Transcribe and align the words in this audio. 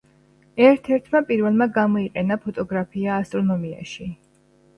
ერთ-ერთმა 0.69 1.21
პირველმა 1.27 1.67
გამოიყენა 1.75 2.39
ფოტოგრაფია 2.47 3.19
ასტრონომიაში. 3.19 4.09